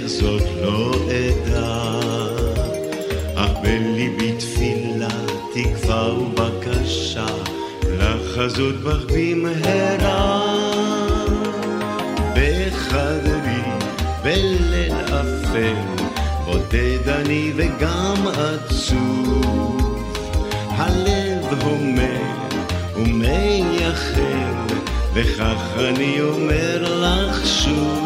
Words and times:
איך 0.00 0.08
זאת 0.08 0.42
לא 0.62 0.92
אדע, 1.06 1.82
אך 3.34 3.50
בליבי 3.62 4.32
תפילה, 4.32 5.08
תקווה 5.54 6.14
ובקשה, 6.14 7.26
לחזות 7.98 8.74
בך 8.74 9.04
במהרה. 9.06 10.40
בחדרי, 12.34 13.62
בליל 14.22 14.92
אפל, 15.06 15.74
בודד 16.44 17.08
אני 17.08 17.52
וגם 17.56 18.26
עצוב, 18.26 20.02
הלב 20.68 21.62
הומר 21.62 22.20
ומייחל, 22.96 24.54
וכך 25.14 25.62
אני 25.78 26.20
אומר 26.20 27.00
לך 27.02 27.46
שוב. 27.46 27.99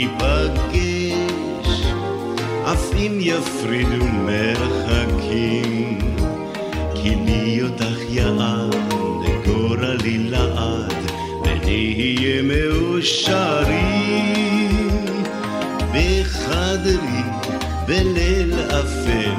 ניפגש, 0.00 1.68
אף 2.72 2.94
אם 2.96 3.18
יפרידו 3.20 4.04
מרחקים, 4.04 5.98
כי 6.94 7.14
לי 7.14 7.62
אותך 7.62 7.98
יעד, 8.08 8.76
גורלי 9.46 10.18
לעד, 10.18 11.10
ונהיה 11.44 12.42
מאושרים. 12.42 13.90
בחדרי, 15.92 17.22
בליל 17.86 18.54
אפל, 18.54 19.34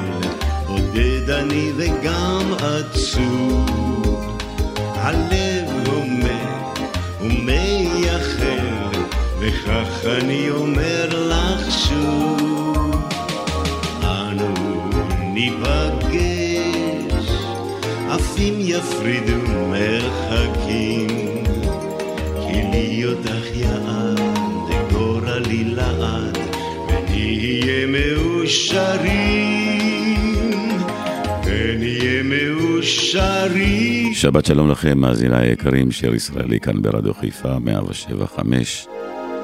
עודד 0.66 1.30
אני 1.30 1.72
וגם 1.76 2.54
עצוב. 2.58 3.61
וכך 9.44 10.04
אני 10.04 10.50
אומר 10.50 11.08
לך 11.28 11.70
שוב, 11.70 13.08
אנו 14.02 14.54
ניפגש, 15.34 16.62
עפים 18.10 18.54
יפרידו 18.58 19.36
מרחקים, 19.70 21.06
כי 22.40 22.62
לי 22.72 23.04
אותך 23.06 23.56
יעד, 23.56 24.20
גורלי 24.92 25.64
לעד, 25.64 26.38
ונהיה 26.88 27.86
מאושרים, 27.86 29.38
ונהיה 31.44 32.22
מאושרים. 32.22 34.14
שבת 34.14 34.46
שלום 34.46 34.70
לכם, 34.70 34.98
מאזיניי 34.98 35.48
היקרים, 35.48 35.90
שיר 35.90 36.14
ישראלי 36.14 36.60
כאן 36.60 36.82
ברדיו 36.82 37.14
חיפה, 37.14 37.58
107 37.58 38.26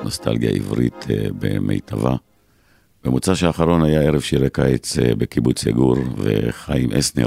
נוסטלגיה 0.09 0.51
עברית 0.51 1.11
אה, 1.11 1.27
במיטבה. 1.39 2.17
במוצא 3.05 3.35
שהאחרון 3.35 3.85
היה 3.85 4.01
ערב 4.01 4.21
שירי 4.21 4.51
קיץ 4.51 4.99
אה, 4.99 5.15
בקיבוץ 5.15 5.67
יגור, 5.67 5.97
וחיים 6.17 6.93
אסנר 6.93 7.27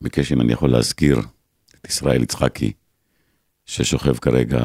ביקש 0.00 0.32
אם 0.32 0.40
אני 0.40 0.52
יכול 0.52 0.70
להזכיר 0.70 1.18
את 1.80 1.88
ישראל 1.88 2.22
יצחקי, 2.22 2.72
ששוכב 3.66 4.16
כרגע 4.16 4.64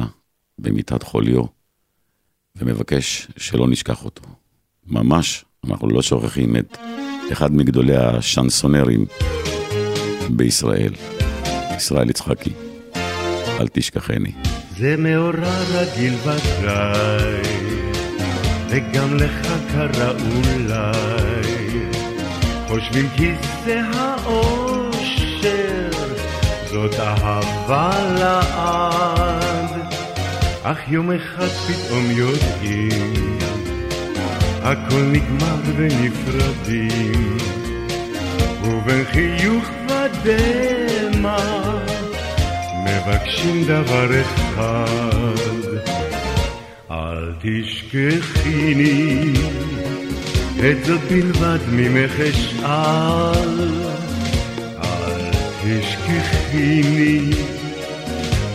במיטת 0.58 1.02
חוליו, 1.02 1.44
ומבקש 2.56 3.28
שלא 3.36 3.68
נשכח 3.68 4.04
אותו. 4.04 4.22
ממש, 4.86 5.44
אנחנו 5.64 5.88
לא 5.88 6.02
שוכחים 6.02 6.56
את 6.56 6.78
אחד 7.32 7.52
מגדולי 7.52 7.96
השנסונרים 7.96 9.04
בישראל, 10.30 10.92
ישראל 11.76 12.10
יצחקי. 12.10 12.52
אל 13.60 13.68
תשכחני. 13.72 14.57
זה 14.78 14.94
מאורע 14.98 15.58
רגיל 15.72 16.14
ודאי, 16.22 17.42
וגם 18.68 19.16
לך 19.16 19.52
קרה 19.72 20.10
אולי, 20.10 21.80
חושבים 22.68 23.08
כי 23.16 23.32
זה 23.64 23.80
האושר, 23.94 25.90
זאת 26.70 26.94
אהבה 26.94 27.90
לעד, 28.18 29.94
אך 30.62 30.78
יום 30.88 31.10
אחד 31.10 31.48
פתאום 31.48 32.10
יודעים, 32.10 33.38
הכל 34.62 35.02
נגמר 35.12 35.56
ונפרדים, 35.76 37.36
ובין 38.62 39.04
חיוך 39.12 39.70
ודמע 39.86 41.67
מבקשים 42.84 43.64
דבר 43.64 44.20
אחד, 44.20 45.34
אל 46.90 47.32
תשכחיני, 47.42 49.32
את 50.58 50.84
זאת 50.84 51.00
בלבד 51.10 51.58
ממך 51.72 52.20
אשאל. 52.20 53.68
אל 54.82 55.30
תשכחיני, 55.62 57.30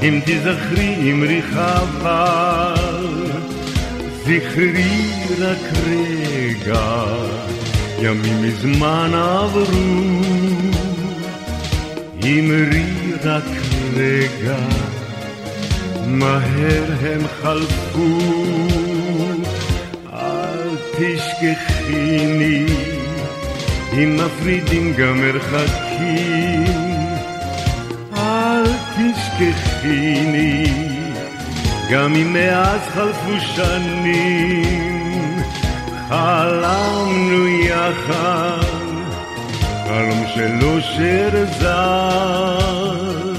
אם 0.02 0.20
תזכרי 0.26 1.12
אמרי 1.12 1.42
חבל, 1.42 3.08
זכרי 4.24 5.14
רק 5.40 5.74
רגע, 5.88 7.04
ימים 8.00 8.42
מזמן 8.42 9.12
עברו, 9.14 9.64
אמרי 12.26 12.84
רק 13.24 13.44
רגע, 13.96 14.58
מהר 16.08 16.84
הם 17.02 17.22
חלפו, 17.42 18.18
אל 20.14 20.70
תשכחיני, 20.92 22.66
אם 23.94 24.18
מפרידים 24.18 24.94
גם 24.94 25.22
מרחקים, 25.22 26.64
אל 28.18 28.64
תשכחיני, 28.96 30.66
גם 31.92 32.16
אם 32.16 32.34
מאז 32.34 32.82
חלפו 32.94 33.40
שנים, 33.56 34.64
חלמנו 36.10 37.48
יחד, 37.48 38.73
חלום 39.88 40.26
של 40.36 40.66
אושר 40.66 41.46
זר. 41.60 43.34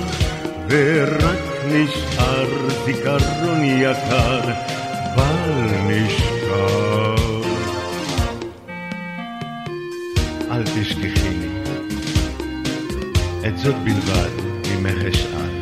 ורק 0.68 1.38
נשאר 1.68 2.68
זיכרון 2.84 3.64
יקר 3.64 4.40
בל 5.16 5.62
נשכח. 5.86 6.34
אל 10.50 10.62
תשכחיני, 10.62 11.48
את 13.46 13.58
זאת 13.58 13.74
בלבד 13.84 14.30
ממך 14.70 15.04
אשאל. 15.12 15.54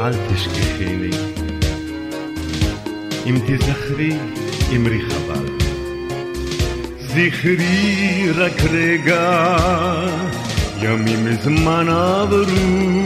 אל 0.00 0.12
תשכחיני, 0.34 1.10
אם 3.26 3.38
תזכרי, 3.46 4.12
אמרי 4.76 5.00
חבל. 5.00 5.53
זכרי 7.14 8.30
רק 8.36 8.62
רגע, 8.72 9.56
ימים 10.82 11.24
מזמן 11.24 11.88
עברו, 11.88 13.04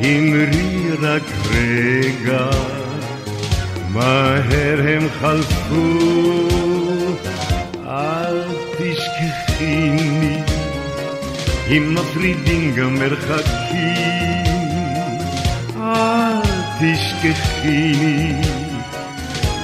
אמרי 0.00 0.90
רק 1.02 1.22
רגע, 1.50 2.50
מהר 3.88 4.80
הם 4.88 5.08
חלפו, 5.20 5.98
אל 7.88 8.42
תשכחיני, 8.78 10.38
אם 11.68 11.94
מפרידים 11.94 12.74
גם 12.76 12.94
מרחקים, 12.94 14.02
אל 15.80 16.40
תשכחיני. 16.80 18.51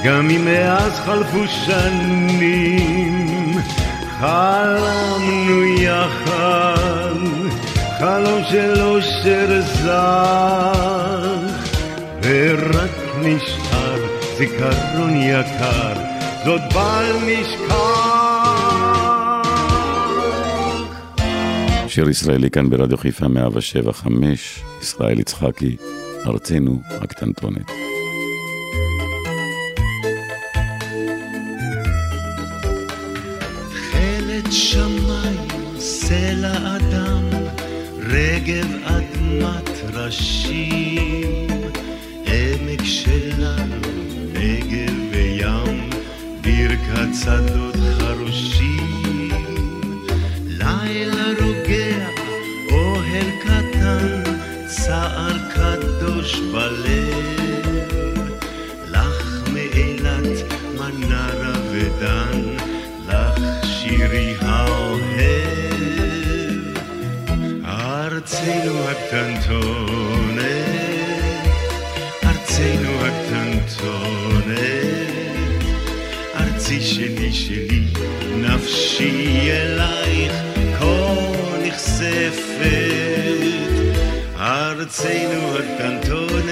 גם 0.03 0.29
אם 0.29 0.45
מאז 0.45 0.99
חלפו 0.99 1.47
שנים, 1.47 3.55
חלמנו 4.19 5.65
יחד, 5.65 7.13
חלום 7.99 8.41
של 8.49 8.81
אושר 8.81 9.61
זך, 9.61 9.89
ורק 12.23 12.91
נשאר 13.21 13.99
זיכרון 14.37 15.21
יקר, 15.21 15.93
זאת 16.45 16.61
בל 16.73 17.15
נשכח. 17.25 17.75
שיר 21.87 22.09
ישראלי 22.09 22.49
כאן 22.49 22.69
ברדיו 22.69 22.97
חיפה 22.97 23.27
175, 23.27 24.59
ישראל 24.81 25.19
יצחקי, 25.19 25.77
ארצנו 26.27 26.81
הקטנטונת. 27.01 27.88
שמיים, 34.51 35.37
סלע 35.79 36.75
אדם, 36.75 37.23
רגב 37.99 38.67
אדמת 38.83 39.69
ראשים, 39.93 41.47
עמק 42.25 42.83
שלנו, 42.83 43.75
נגב 44.33 44.93
וים, 45.11 45.89
ברכת 46.41 47.09
שדות 47.23 47.75
חרושים, 47.97 49.29
לילה 50.47 51.27
רוגע, 51.41 52.07
אוהל 52.71 53.29
קטן, 53.43 54.23
צער 54.67 55.37
קדוש 55.53 56.39
בלב, 56.39 57.15
לך 58.91 59.49
מאילת, 59.53 60.53
מנרה 60.75 61.53
ודן, 61.71 62.38
ארצנו 68.49 68.89
הקטנטונת, 68.89 70.43
ארצנו 72.23 72.91
הקטנטונת, 73.05 74.59
ארצי 76.35 76.81
שלי 76.81 77.33
שלי, 77.33 77.83
נפשי 78.37 79.51
אלייך 79.51 80.33
כה 80.79 81.15
נכספת. 81.67 82.69
ארצנו 84.37 85.57
הקטנטונת, 85.57 86.49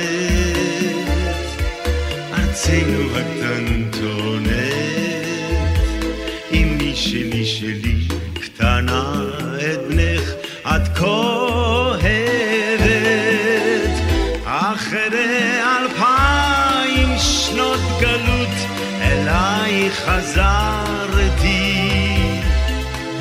ארצנו 2.34 3.18
הקטנטונת, 3.18 4.58
אמי 6.54 6.96
שלי 6.96 7.46
שלי, 7.46 8.08
אליי 19.88 19.96
חזרתי, 19.96 21.78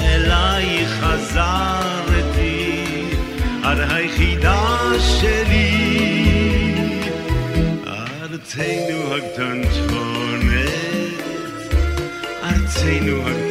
אליי 0.00 0.86
חזרתי, 0.86 2.84
את 3.60 3.78
היחידה 3.90 4.78
שלי. 4.98 5.70
ארצנו 7.86 9.14
הקטנטונת, 9.14 10.70
ארצנו 12.42 13.28
הקטנטונת, 13.28 13.45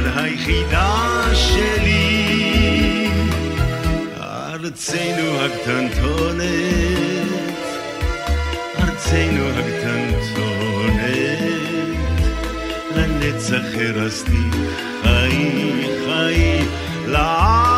את 0.00 0.16
היחידה 0.16 1.22
שלי, 1.34 3.10
ארצנו 4.20 5.40
הקטנטונת, 5.40 6.44
ארצנו 8.78 9.48
הקטנטונת, 9.48 11.00
לנצח 12.96 13.64
הרסתי 13.74 14.50
חי 15.02 15.70
חי 16.06 16.58
לעד 17.06 17.69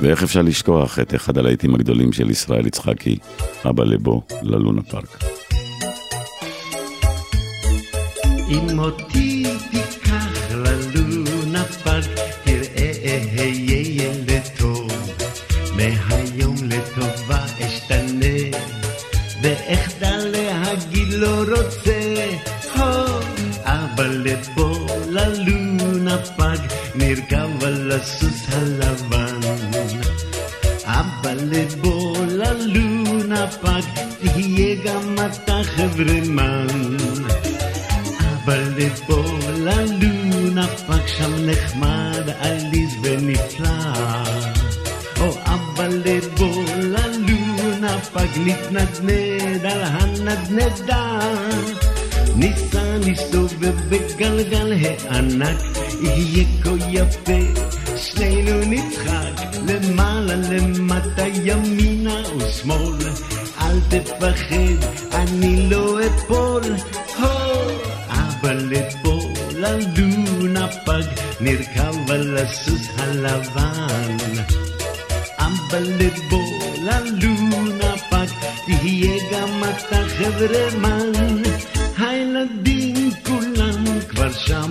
ואיך 0.00 0.22
אפשר 0.22 0.42
לשכוח 0.42 0.98
את 0.98 1.14
אחד 1.14 1.38
הלהיטים 1.38 1.74
הגדולים 1.74 2.12
של 2.12 2.30
ישראל 2.30 2.66
יצחקי, 2.66 3.18
אבא 3.68 3.84
לבו, 3.84 4.22
ללונה 4.42 4.82
פארק. 4.82 5.24
אם 8.48 8.78
אותי 8.78 9.39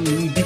כבר 0.06 0.39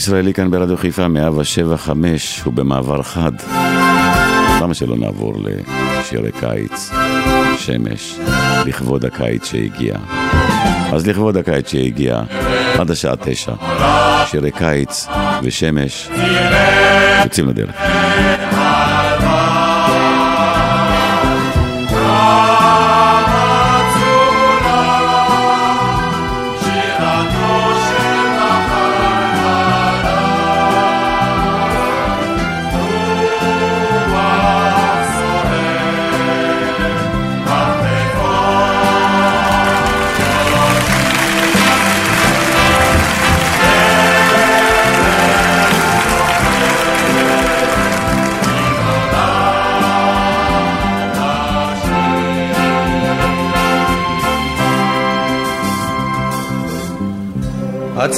ישראלי 0.00 0.34
כאן 0.34 0.50
ברדיו 0.50 0.76
חיפה 0.76 1.08
175 1.08 2.40
הוא 2.44 2.52
במעבר 2.52 3.02
חד. 3.02 3.32
למה 4.62 4.74
שלא 4.74 4.96
נעבור 4.96 5.34
לשירי 5.38 6.32
קיץ, 6.32 6.90
שמש, 7.58 8.18
לכבוד 8.66 9.04
הקיץ 9.04 9.44
שהגיע. 9.44 9.96
אז 10.92 11.06
לכבוד 11.06 11.36
הקיץ 11.36 11.70
שהגיע, 11.70 12.20
עד 12.78 12.90
השעה 12.90 13.16
תשע, 13.16 13.52
שירי 14.26 14.50
קיץ 14.50 15.06
ושמש 15.42 16.08
יוצאים 17.24 17.48
לדרך. 17.48 17.74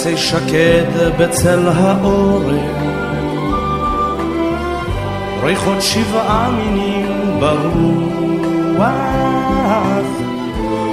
עצי 0.03 0.17
שקד 0.17 1.13
בצל 1.19 1.69
האורן, 1.69 2.59
ריחות 5.43 5.83
שבעה 5.83 6.51
מינים 6.51 7.07
ברוח, 7.41 8.87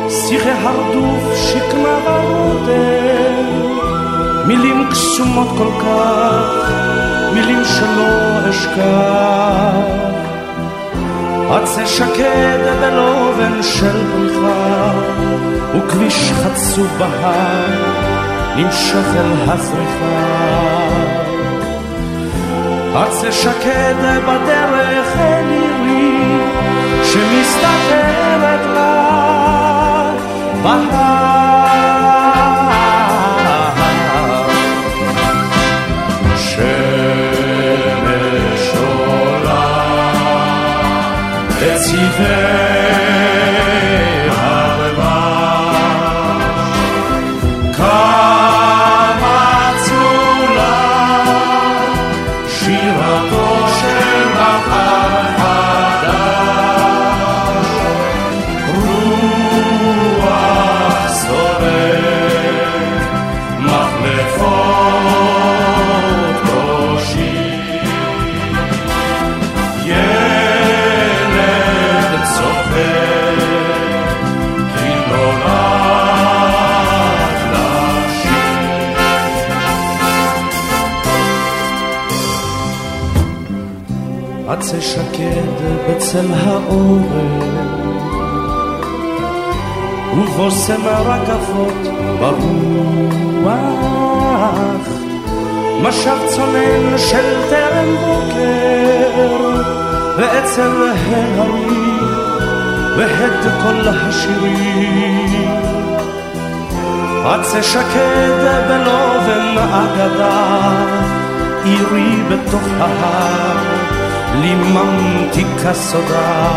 שיחי 0.10 0.50
הרדוף 0.50 1.36
שקמה 1.36 2.00
ברוטן, 2.06 3.46
מילים 4.48 4.88
קסומות 4.92 5.48
כל 5.58 5.82
כך, 5.82 6.72
מילים 7.34 7.60
שלא 7.66 8.50
אשכח. 8.50 10.00
עצי 11.50 11.88
שקד 11.88 12.60
בלובן 12.82 13.64
של 13.64 14.04
בריחה, 14.14 14.94
וכביש 15.76 16.32
חצוב 16.32 16.88
בהר. 16.98 18.09
נמשוך 18.60 19.08
אל 19.16 19.50
הזריחה. 19.52 20.40
עצה 22.96 23.32
שקד 23.32 23.96
בדרך 24.28 25.18
אל 25.18 25.50
עירי, 25.50 26.38
שמסתתרת 27.04 28.66
לה 28.74 30.12
בהר. 30.64 31.40
שמש 36.38 37.44
עולה 38.76 39.60
בצבעי 84.60 85.42
בצל 85.90 86.26
האורן 86.34 87.68
ובושם 90.18 90.82
הרקפות 90.84 91.88
ברוח. 92.20 93.52
משב 95.82 96.18
צונן 96.28 96.98
של 96.98 97.50
טרם 97.50 97.96
בוקר 98.06 99.62
ואצל 100.18 100.88
ההרים 100.92 102.00
והד 102.98 103.44
כל 103.64 103.88
השירים. 103.88 105.60
עצה 107.26 107.64
שקד 107.64 108.66
בלובן 108.68 109.58
אגדה 109.58 110.72
עירי 111.64 112.24
בתוך 112.30 112.68
ההר 112.80 113.79
ליממתי 114.36 115.46
כסודה. 115.64 116.50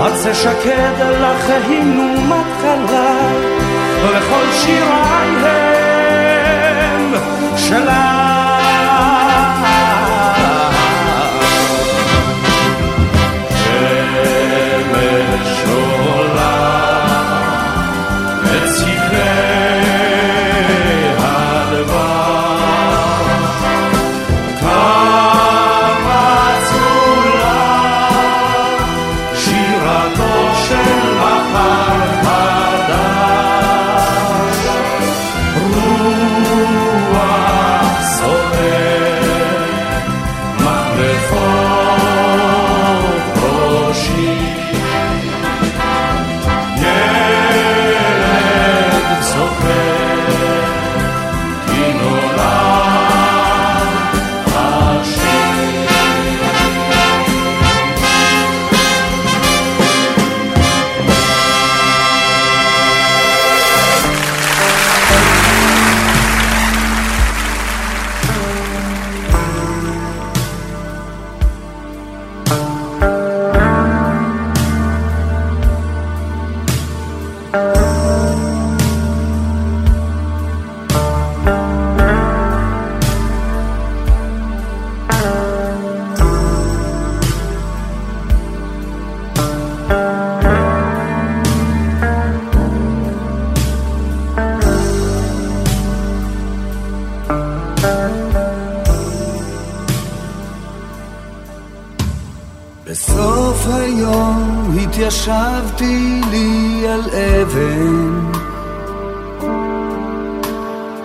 עצה 0.00 0.34
שקד 0.34 1.00
לך 1.20 1.50
הנומת 1.50 2.46
קלה, 2.60 3.16
וכל 4.04 4.52
שיריי 4.52 5.28
הם 6.86 7.14
שלה. 7.56 8.21
התיישבתי 105.28 106.20
לי 106.30 106.84
על 106.88 107.00
אבן. 107.00 108.32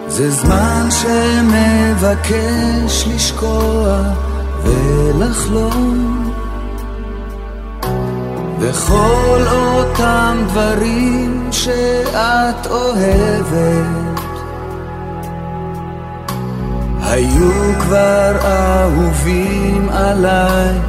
זה 0.07 0.31
זמן 0.31 0.87
שמבקש 0.91 2.27
לשקוע 3.07 4.01
ולחלום. 4.63 6.33
וכל 8.59 9.41
אותם 9.51 10.37
דברים 10.47 11.49
שאת 11.51 12.67
אוהבת 12.69 14.19
היו 17.01 17.79
כבר 17.79 18.37
אהובים 18.43 19.89
עליי 19.89 20.79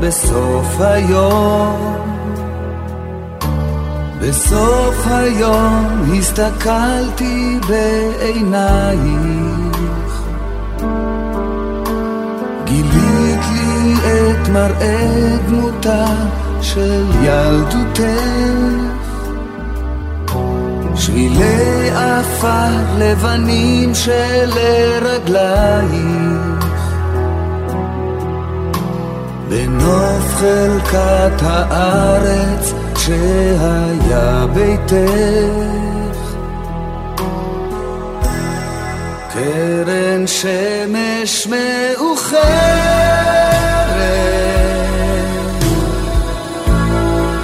בסוף 0.00 0.80
היום 0.80 1.95
בסוף 4.28 5.06
היום 5.06 6.12
הסתכלתי 6.18 7.58
בעינייך. 7.68 9.02
גילית 12.64 13.40
לי 13.52 13.94
את 13.94 14.48
מראה 14.48 15.36
דמותה 15.48 16.06
של 16.62 17.04
ילדותך. 17.22 18.46
שבילי 20.96 21.90
עפר 21.90 22.72
לבנים 22.98 23.94
שלרגלייך 23.94 25.26
בנוף 29.48 30.34
חלקת 30.34 31.42
הארץ 31.42 32.75
שהיה 33.06 34.46
ביתך. 34.54 34.96
קרן 39.32 40.26
שמש 40.26 41.46
מאוחרת. 41.46 42.36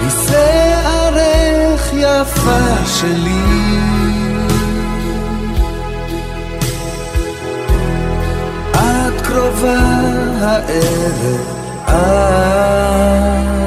בשערך 0.07 1.85
יפה 1.93 2.87
שלי. 2.87 3.79
את 8.73 9.27
קרובה 9.27 9.79
הערב 10.41 11.63
את 11.87 13.62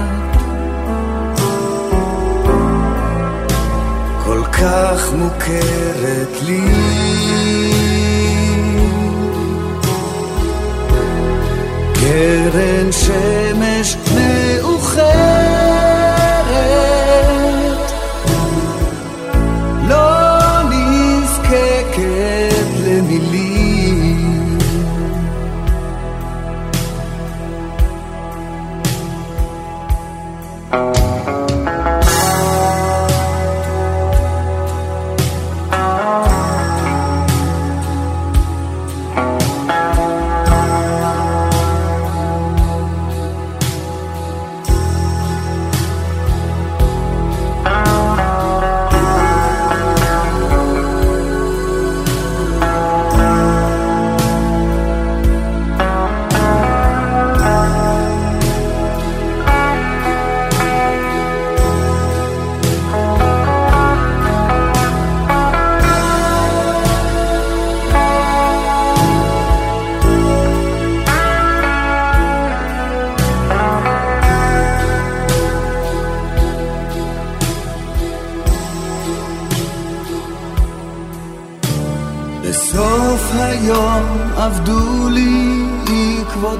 כך 4.65 5.13
מוכרת 5.13 6.41
לי. 6.45 6.61
קרן 11.93 12.91
שמש 12.91 13.97
מאוחרת 14.15 15.94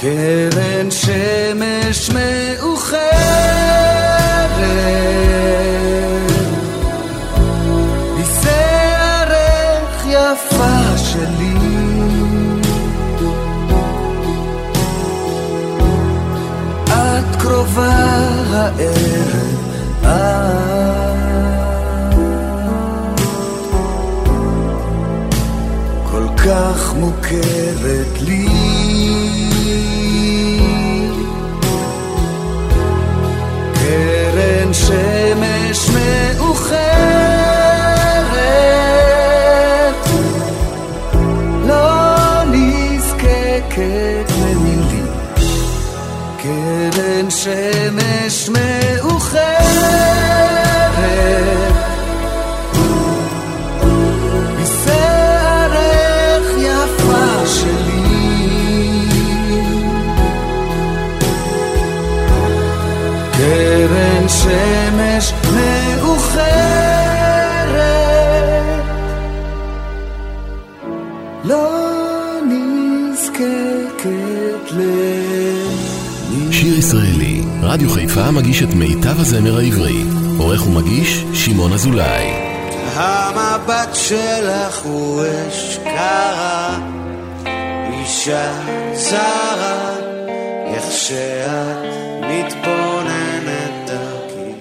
קרן 0.00 0.90
שמש 0.90 2.10
מאוחרת. 2.10 3.08
בשערך 8.18 10.06
יפה 10.06 10.96
שלי. 10.96 11.58
קרובה 17.38 17.90
הערב 18.50 19.58
כל 26.10 26.26
כך 26.36 26.94
מוכרת 26.94 28.20
לי 28.20 28.67
שמש 34.88 35.90
מאוחרת. 35.90 36.78
לא 41.66 42.42
נזקקת 42.52 44.32
קרן 46.42 47.30
שמש 47.30 47.77
רדיו 77.78 77.90
חיפה 77.90 78.30
מגיש 78.30 78.62
את 78.62 78.74
מיטב 78.74 79.20
הזמר 79.20 79.58
העברי. 79.58 80.04
עורך 80.38 80.66
ומגיש, 80.66 81.24
שמעון 81.34 81.72
אזולאי. 81.72 82.26
המבט 82.94 83.94
שלך 83.94 84.82
הוא 84.84 85.22
אש 85.48 85.78
קרה, 85.84 86.78
אישה 87.92 88.52
זרה, 88.94 89.96
איך 90.66 90.84
כשאת 90.88 91.78
מתבוננת 92.20 93.72
דרכי. 93.86 94.52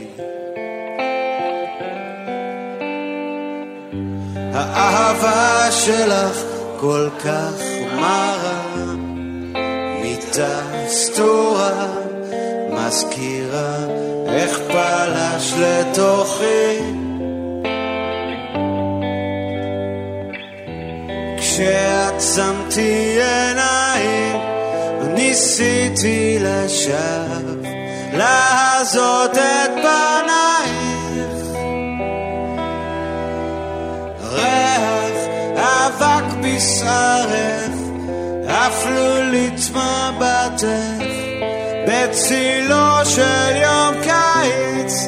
האהבה 4.53 5.71
שלך 5.71 6.37
כל 6.79 7.09
כך 7.19 7.61
מרה, 7.95 8.95
מיטה 10.01 10.61
סתורה, 10.87 11.85
מזכירה 12.87 13.77
איך 14.27 14.59
פלש 14.67 15.53
לתוכי. 15.57 16.79
כשעצמתי 21.37 23.17
עיניים, 23.21 24.41
ניסיתי 25.13 26.37
לשווא, 26.41 27.63
לעזות 28.13 29.37
את 29.37 29.71
פנייך. 29.71 31.57
ריח 34.31 35.17
אבק 35.55 36.33
בשערך, 36.41 37.75
אפלולית 38.47 39.59
מבטך, 39.71 41.16
בצילו 41.87 43.05
של 43.05 43.55
יום 43.55 43.95
קיץ, 44.03 45.07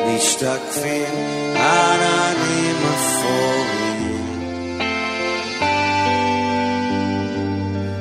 משתקפים 0.06 1.14
עננים 1.56 2.76
אפורים. 2.94 4.38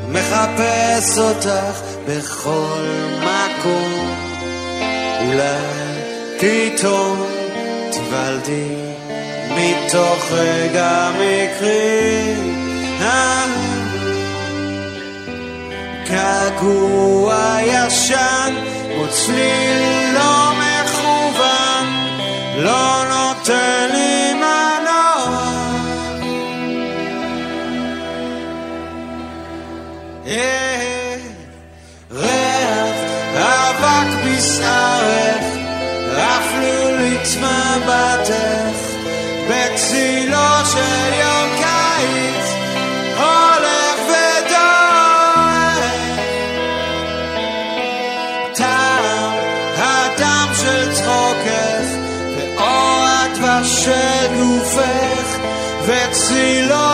מחפש 0.10 1.18
אותך 1.18 1.82
בכל 2.08 2.86
מקום, 3.20 4.16
אולי 5.22 6.00
פתאום 6.40 7.26
תיוולדי 7.92 8.76
מתוך 9.56 10.32
רגע 10.32 11.12
מקרי. 11.16 12.50
געגוע 16.10 17.58
ישן, 17.64 18.56
כמו 18.94 19.08
צליל 19.10 20.14
לא 20.14 20.52
מכוון, 20.52 21.88
לא 22.58 23.04
נותן 23.10 23.90
לי 23.94 24.34
מנוע. 24.34 25.50
אה, 30.28 31.16
ריח 32.12 32.96
אבק 33.36 34.08
בשערך, 34.26 35.46
בצילו 39.50 40.29
Babylon 56.40 56.89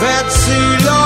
וצילו 0.00 1.05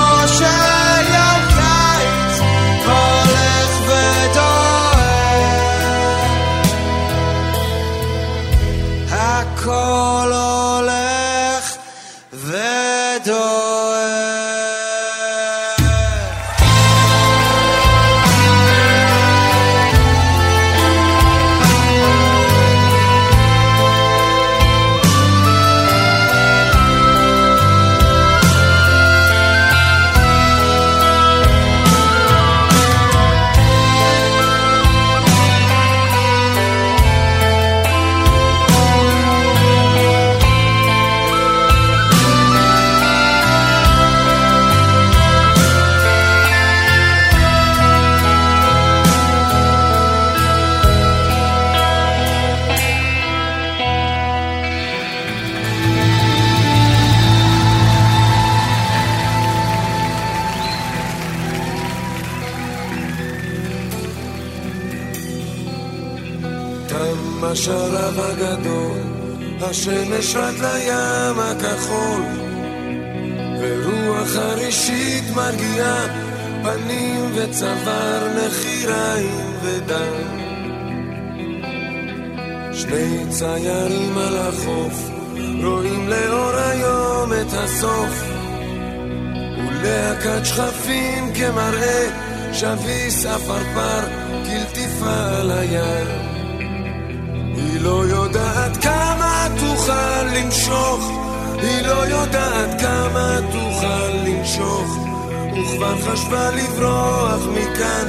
חשבה 106.31 106.51
לברוח 106.51 107.41
מכאן, 107.51 108.07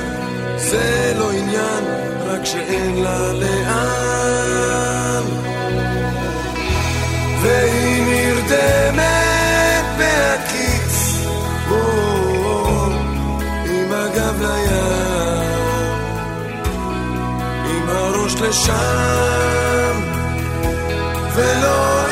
זה 0.56 1.14
לא 1.18 1.30
עניין, 1.30 1.84
רק 2.26 2.44
שאין 2.44 3.02
לה 3.02 3.32
לאן. 3.32 5.22
והיא 7.42 8.02
נרדמת 8.06 9.84
בהקיץ, 9.98 11.16
עם 13.66 13.92
הגב 13.92 14.40
לים, 14.40 14.72
עם 17.70 17.88
הראש 17.88 18.34
לשם, 18.34 20.00
ולא 21.34 22.06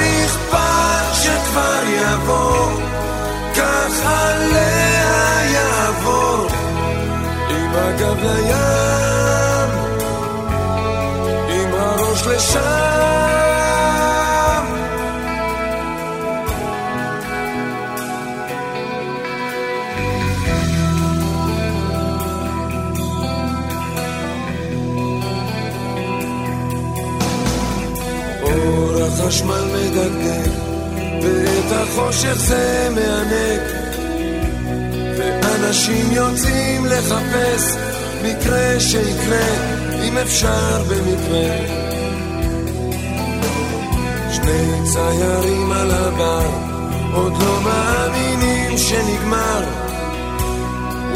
הגב 8.01 8.25
לים, 8.25 9.71
עם 11.49 11.73
הראש 11.73 12.27
לשם. 12.27 12.61
אור 28.43 29.03
החשמל 29.03 29.65
מדגדג, 29.75 30.51
ואת 31.23 31.73
החושך 31.73 32.35
זה 32.35 32.89
מענג. 32.95 33.61
ואנשים 35.19 36.13
יוצאים 36.13 36.87
לחפש 36.87 37.90
מקרה 38.23 38.81
שיקרה, 38.81 39.47
אם 40.05 40.19
אפשר 40.19 40.83
במקרה. 40.89 41.81
שני 44.33 44.91
ציירים 44.93 45.73
על 45.73 45.91
הבר, 45.91 46.51
עוד 47.15 47.33
לא 47.43 47.61
מאמינים 47.65 48.79
שנגמר. 48.79 49.65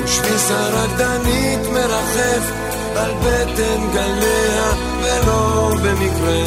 ושביס 0.04 0.50
הרקדנית 0.50 1.60
מרחף 1.72 2.50
על 2.96 3.10
בטן 3.20 3.80
גליה, 3.92 4.72
ולא 5.02 5.70
במקרה. 5.82 6.44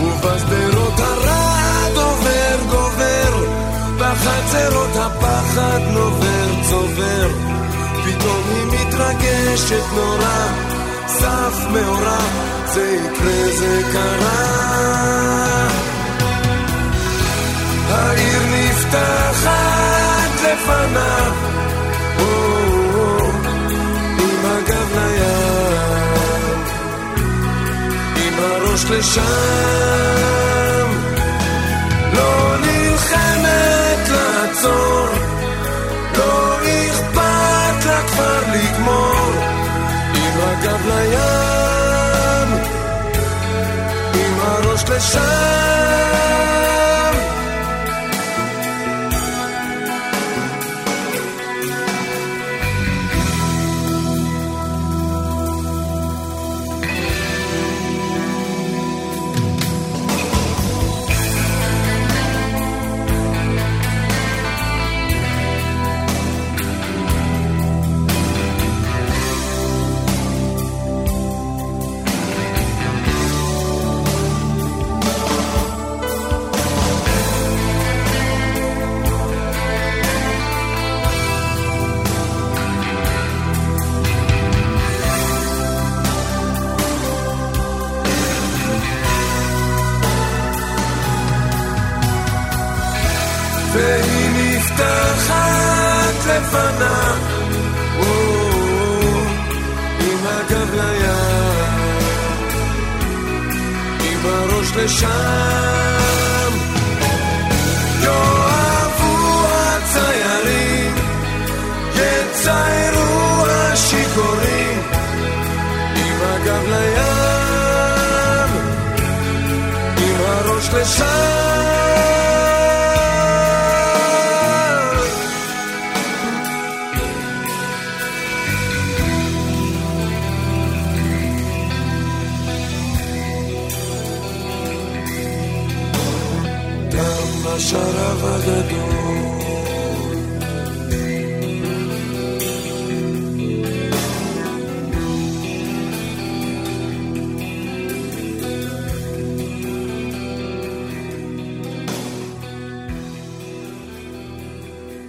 ובשדרות 0.00 0.98
הרעד 0.98 1.96
עובר 1.96 2.56
גובר, 2.70 3.46
בחצרות 3.98 4.96
הפחד 4.96 5.80
נובר 5.92 6.62
צובר, 6.70 7.55
פתאום 8.06 8.42
היא 8.54 8.66
מתרגשת 8.66 9.84
נורא, 9.94 10.48
סף 11.06 11.66
מאורע, 11.72 12.18
זה 12.66 12.96
יקרה 12.96 13.56
זה 13.58 13.82
קרה. 13.92 14.56
העיר 17.90 18.42
נפתחת 18.52 20.30
לפניו, 20.44 21.32
לים. 24.96 25.46
עם 28.16 28.34
הראש 28.38 28.84
לשם, 28.84 29.22
כבר 38.76 38.95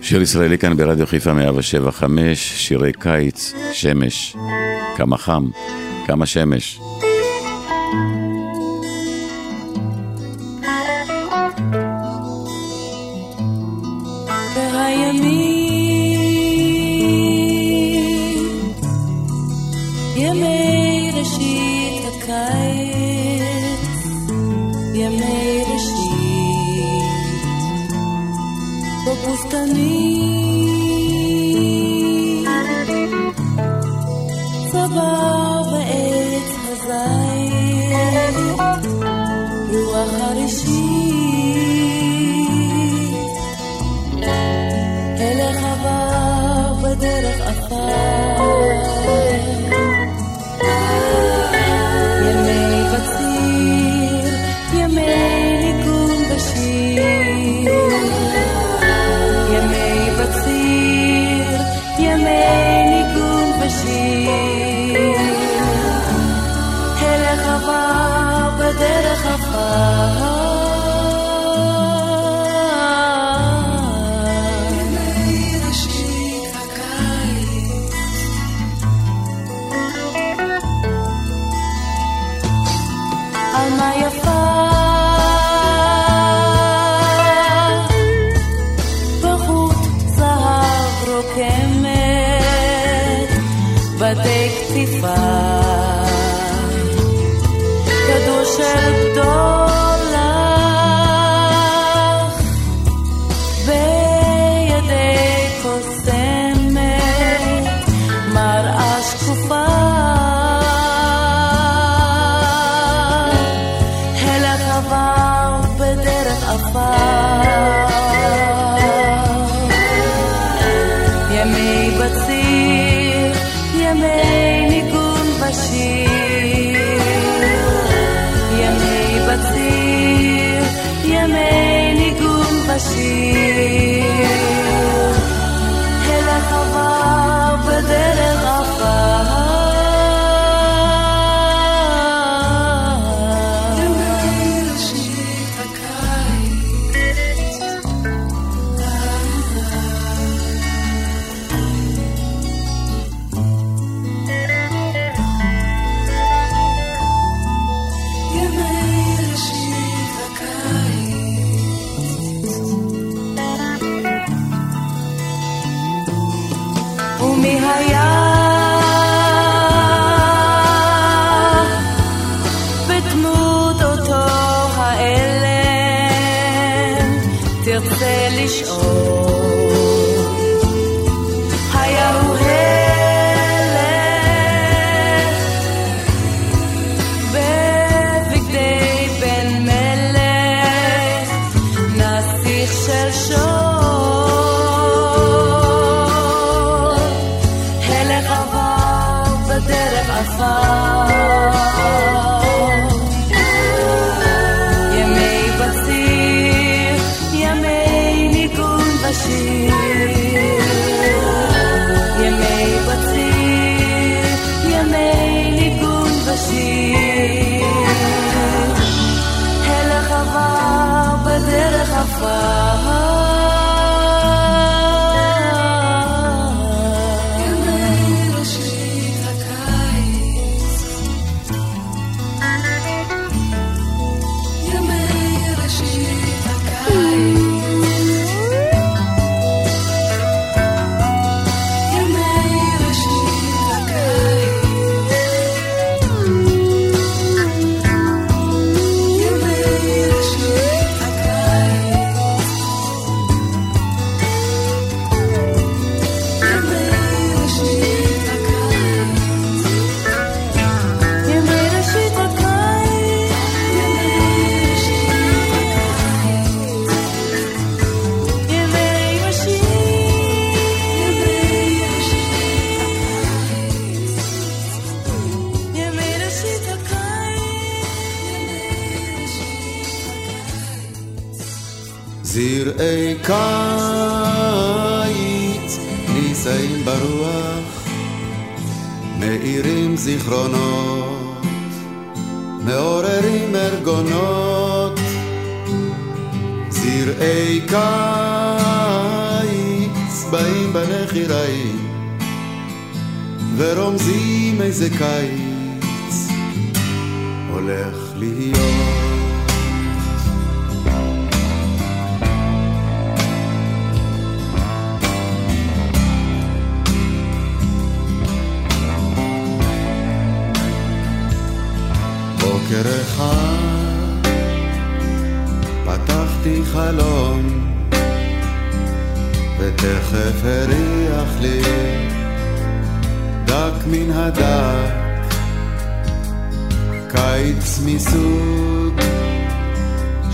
שיר 0.08 0.22
ישראלי 0.22 0.58
כאן 0.58 0.78
ברדיו 0.78 1.08
חיפה 1.08 1.34
175, 1.34 2.68
שירי 2.68 2.94
קיץ, 2.94 3.54
שמש, 3.72 4.36
כמה 4.96 5.18
חם, 5.18 5.50
כמה 6.06 6.26
שמש. 6.26 6.80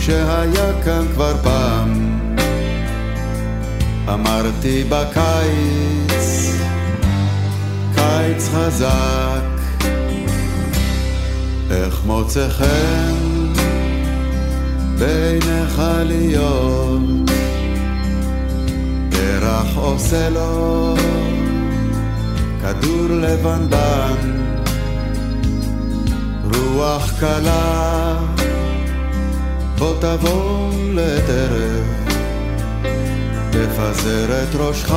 שהיה 0.05 0.83
כאן 0.83 1.05
כבר 1.13 1.33
פעם. 1.43 2.19
אמרתי 4.13 4.83
בקיץ, 4.89 6.55
קיץ 7.95 8.49
חזק, 8.49 9.43
איך 11.71 12.01
מוצא 12.05 12.49
חן 12.49 13.53
בעיניך 14.99 15.81
להיות, 16.05 17.01
פרח 19.09 19.75
עושה 19.75 20.29
לו 20.29 20.95
כדור 22.61 23.07
לבנבן, 23.09 24.41
רוח 26.53 27.11
קלה, 27.19 28.12
בוא 29.83 29.95
תבוא 29.99 30.69
לטרף, 30.93 32.15
תפזר 33.49 34.43
את 34.43 34.55
ראשך, 34.55 34.91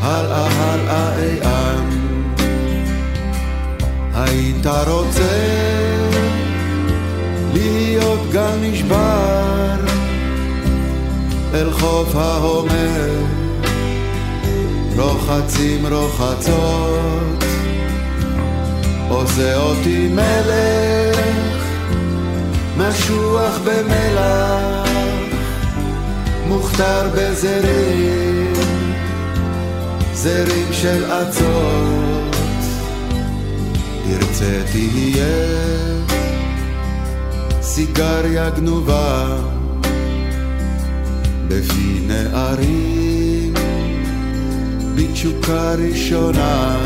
הלאה 0.00 0.48
הלאה 0.50 1.18
איאן, 1.18 1.90
היית 4.14 4.66
רוצה 4.66 5.38
להיות 7.52 8.20
גל 8.32 8.56
נשבר 8.60 9.76
אל 11.54 11.70
חוף 11.72 12.14
ההומר. 12.14 13.10
רוחצים 14.96 15.86
רוחצות, 15.86 17.44
עושה 19.08 19.56
אותי 19.56 20.08
מלך, 20.08 21.11
משוח 22.76 23.58
במלח, 23.64 24.88
מוכתר 26.48 27.08
בזרים, 27.14 28.52
זרים 30.14 30.72
של 30.72 31.04
אצות, 31.04 32.36
תרצה 34.04 34.62
תהיה 34.72 35.26
סיגריה 37.60 38.50
גנובה 38.50 39.36
בפי 41.48 42.00
נערים. 42.06 43.02
בתשוקה 44.94 45.74
ראשונה, 45.74 46.78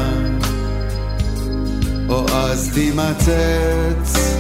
או 2.09 2.26
אז 2.28 2.70
תימצץ, 2.74 4.36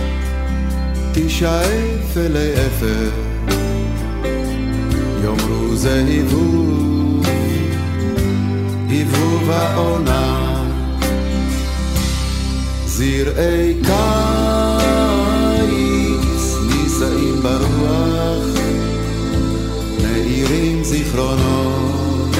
תשאף 1.18 2.16
אלי 2.16 2.52
אפר, 2.52 3.10
יאמרו 5.24 5.76
זה 5.76 6.04
היבוב, 6.08 7.26
היבוב 8.88 9.50
העונה, 9.50 10.64
זרעי 12.86 13.74
קיץ 13.82 13.96
נישאים 16.66 17.42
ברוח, 17.42 18.44
מאירים 20.02 20.84
זיכרונות. 20.84 22.36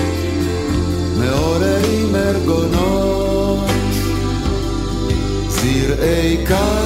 מעוררים 1.18 2.14
ארגונות, 2.14 3.70
זרעי 5.48 6.36
קיץ 6.46 6.85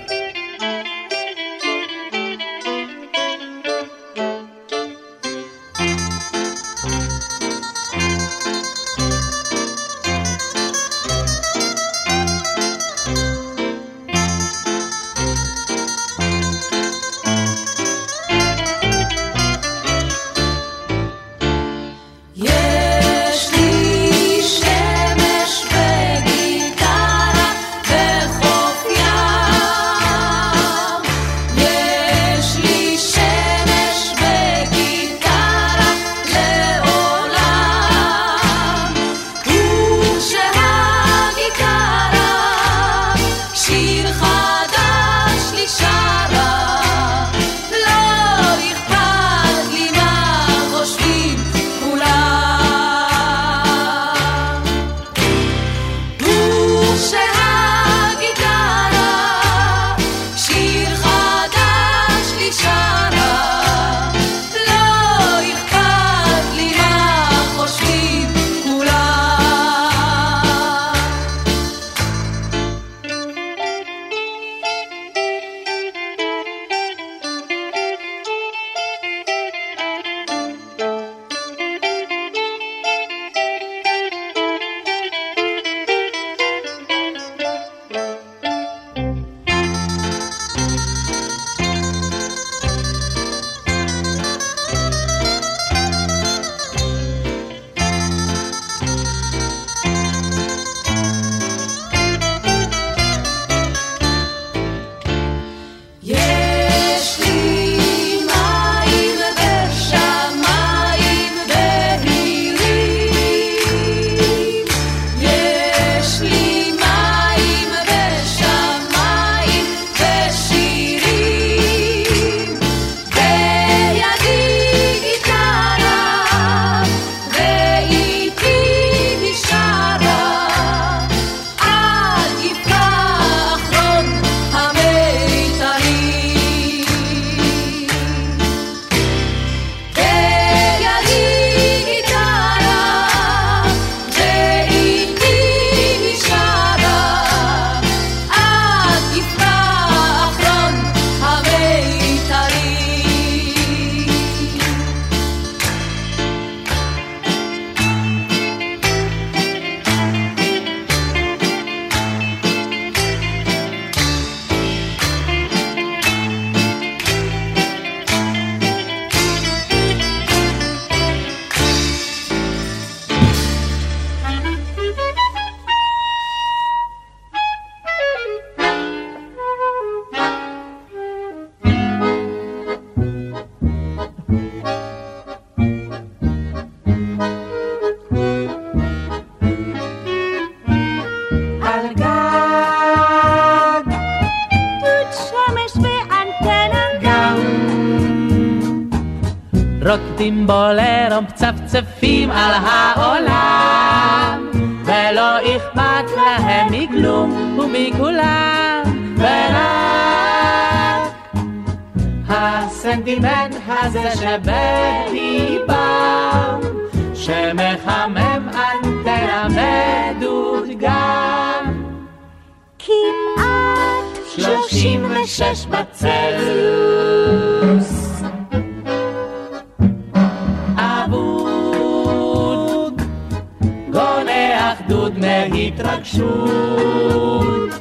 התרגשות. 236.01 237.71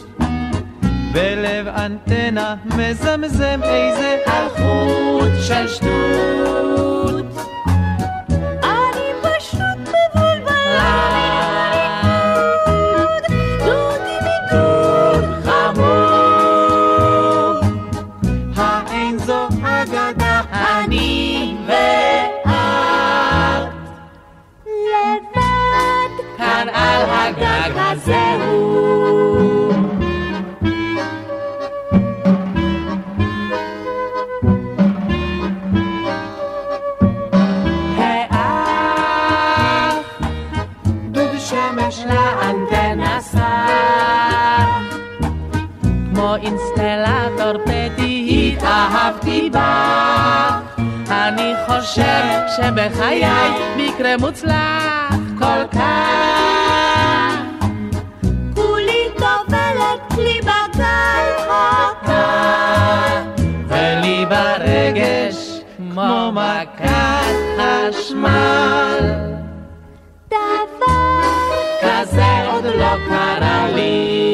בלב 1.12 1.66
אנטנה 1.68 2.54
מזמזם 2.64 3.60
איזה 3.62 4.18
אלחוט 4.26 5.32
של 5.46 5.68
שטות. 5.68 7.19
שבחיי 52.56 53.24
מקרה 53.76 54.16
מוצלח 54.16 55.14
כל 55.38 55.66
כך. 55.72 57.34
כולי 58.54 59.04
טובלת 59.14 60.18
לי 60.18 60.40
בגל 60.40 61.26
חוכה, 61.38 63.22
ולי 63.68 64.26
ברגש 64.26 65.60
כמו 65.76 66.32
מכת 66.32 67.34
חשמל. 67.58 69.00
דבר 70.28 71.20
כזה 71.82 72.50
עוד 72.52 72.64
לא 72.64 72.94
קרה 73.08 73.66
לי. 73.74 74.29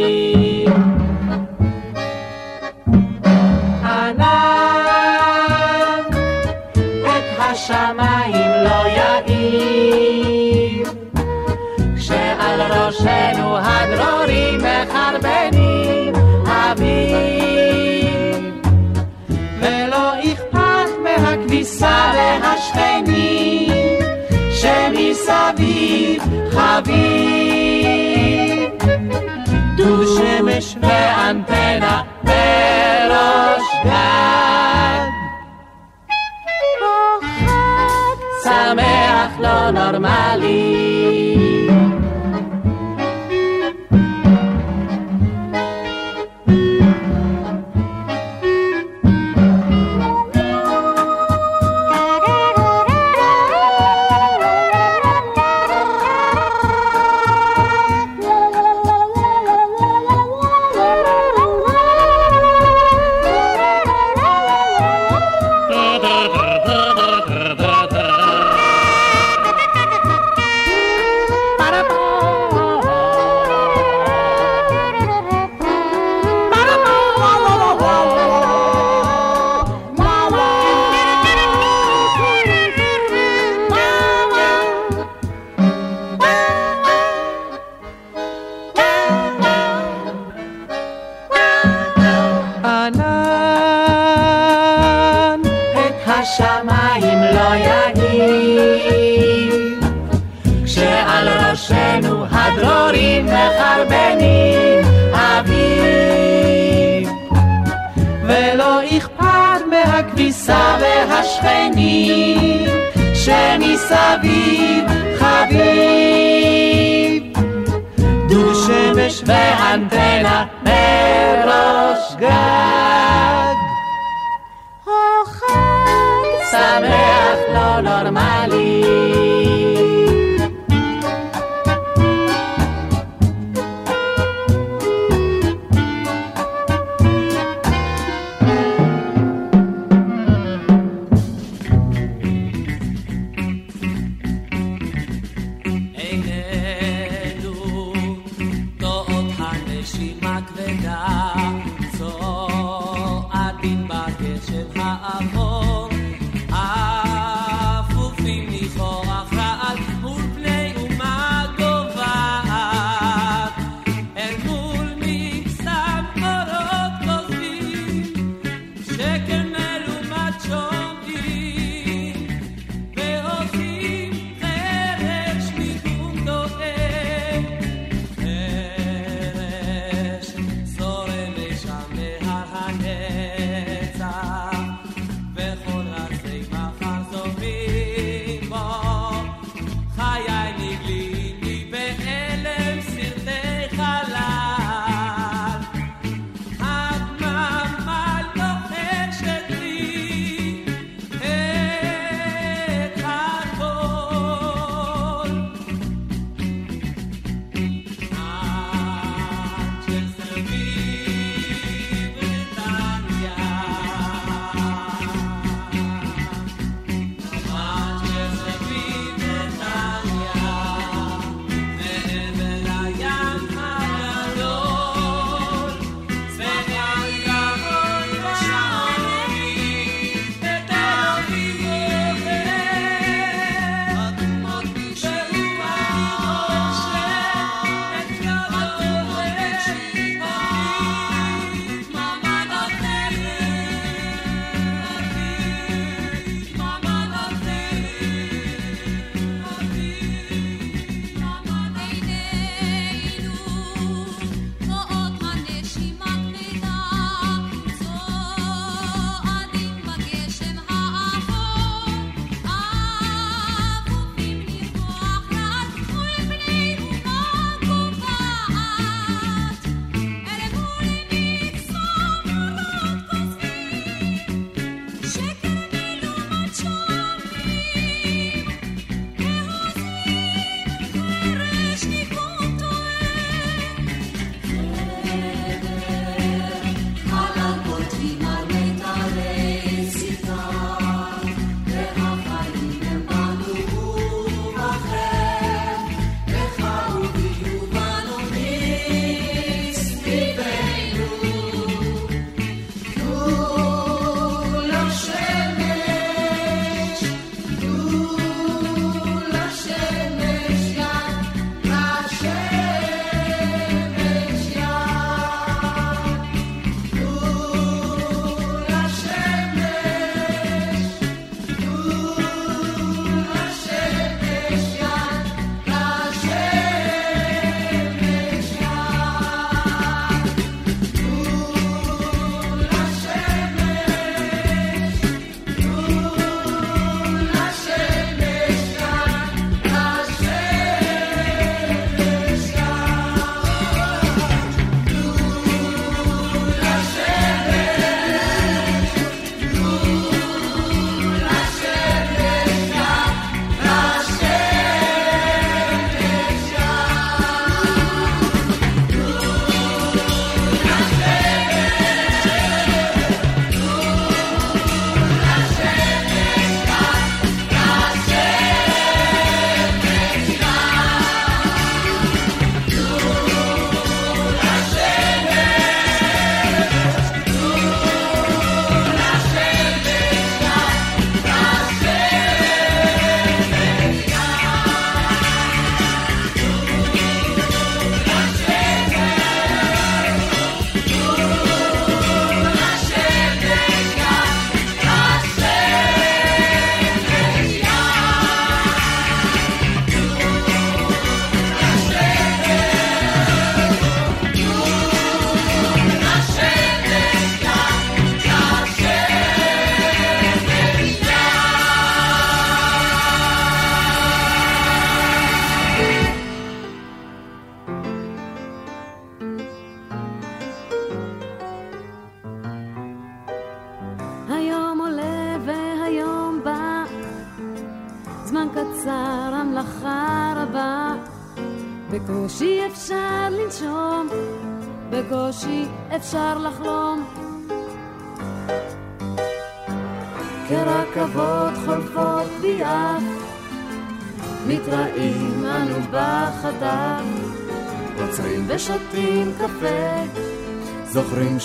vida. 26.87 27.36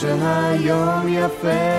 שהיום 0.01 1.07
יפה. 1.07 1.70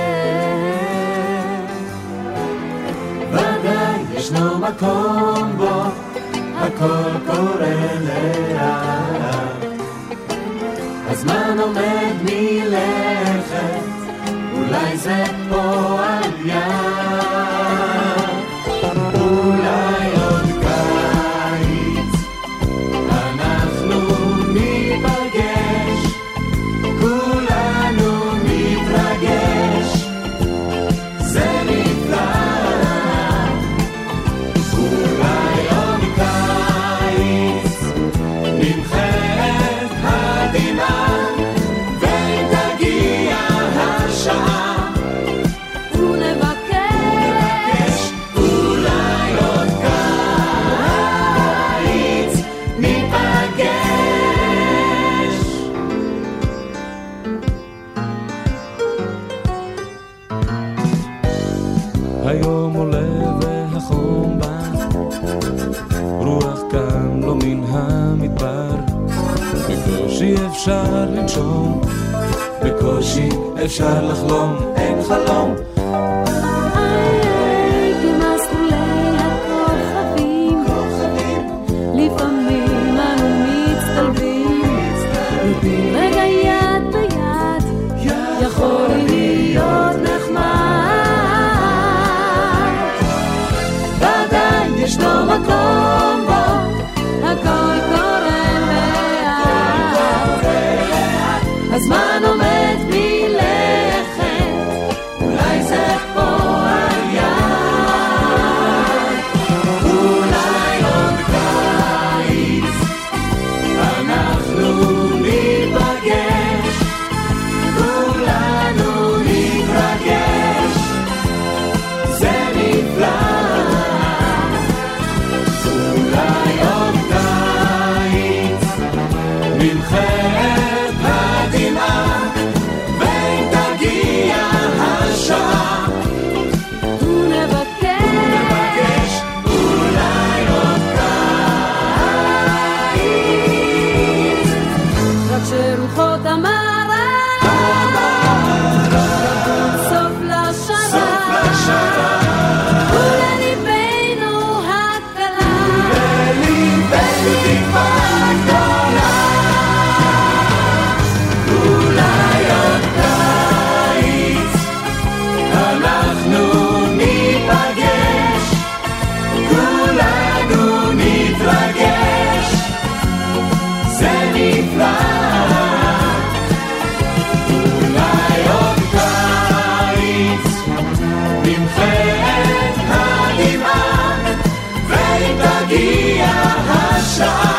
time. 187.23 187.52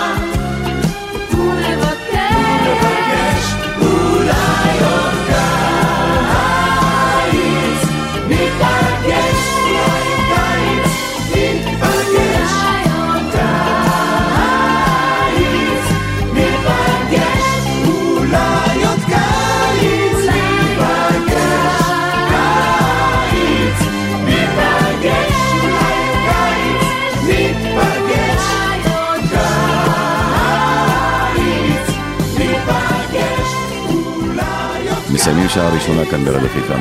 השעה 35.53 35.67
הראשונה 35.67 36.05
כאן 36.05 36.25
ברדיו 36.25 36.49
חיפה 36.49 36.73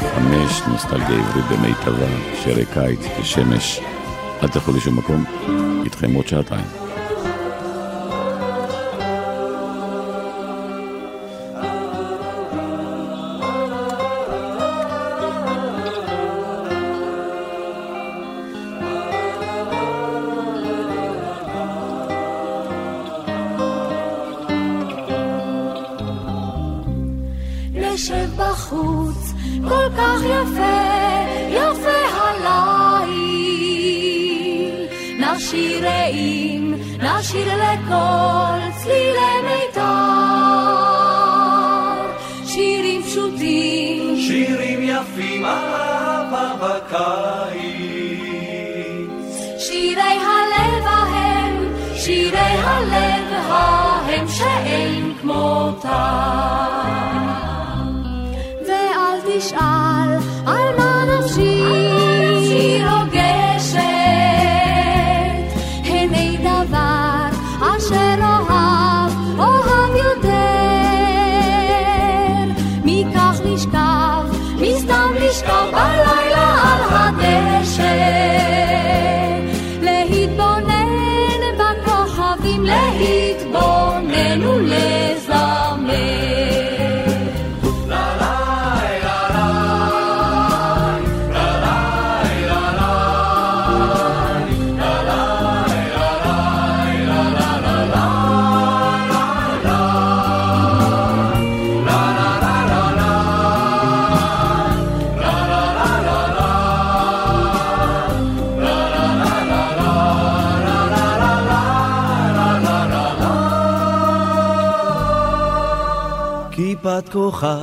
5, 0.00 0.62
נוסטלגיה 0.68 1.18
עברית 1.18 1.44
במיטבה, 1.44 2.06
שירי 2.42 2.64
קיץ 2.74 3.00
ושמש. 3.20 3.80
אל 4.42 4.48
תלכו 4.48 4.72
לשום 4.76 4.98
מקום, 4.98 5.24
איתכם 5.84 6.14
עוד 6.14 6.26
שעתיים. 6.26 6.89
צלילים, 36.30 36.74
נשיר 36.98 37.48
לכל 37.56 38.58
צלילי 38.82 39.34
מיתר. 39.44 39.80
שירים 42.46 43.02
פשוטים, 43.02 44.16
שירים 44.20 44.80
יפים, 44.82 45.44
אהבה 45.44 46.52
בקיץ. 46.60 47.70
שירי 49.58 50.02
הלב 50.02 50.84
ההם, 50.84 51.72
שירי 51.96 52.38
הלב 52.38 53.32
ההם 53.32 54.28
שאין 54.28 55.14
כמותם. 55.22 55.90
ואל 58.66 59.20
תשאל 59.26 59.99
כוחה, 117.12 117.58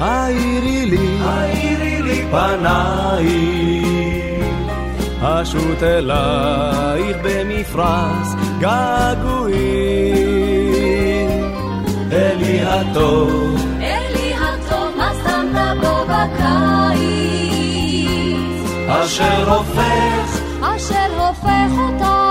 האירי 0.00 0.86
לי, 0.86 1.18
האירי 1.24 2.02
לי 2.02 2.26
פנייך, 2.30 3.32
אשות 5.22 5.82
אלייך 5.82 7.16
במפרש 7.22 8.28
געגועים. 8.60 10.02
אלי 12.12 12.60
הטוב, 12.62 13.56
אלי 13.80 14.34
הטוב, 14.34 14.96
מה 14.96 15.12
שמת 15.14 15.56
בו 15.80 16.04
בקיץ? 16.04 17.32
אשר 18.88 19.50
הופך, 19.50 20.40
אשר 20.60 21.10
הופך 21.18 21.70
אותה 21.78 22.21